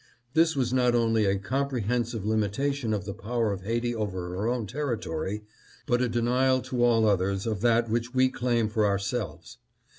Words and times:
This 0.33 0.55
was 0.55 0.73
not 0.73 0.95
only 0.95 1.25
a 1.25 1.37
comprehensive 1.37 2.25
limitation 2.25 2.91
of 2.91 3.05
the 3.05 3.13
power 3.13 3.51
of 3.53 3.61
Haiti 3.61 3.93
over 3.93 4.29
her 4.29 4.47
own 4.47 4.65
territory, 4.65 5.43
but 5.85 6.01
a 6.01 6.09
denial 6.09 6.59
to 6.61 6.83
all 6.83 7.05
others 7.05 7.45
of 7.45 7.61
that 7.61 7.87
which 7.87 8.11
we 8.11 8.27
claim 8.29 8.67
for 8.67 8.83
ourselves. 8.83 9.59